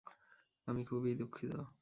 [0.67, 1.51] আমি খুবই দুঃখিত!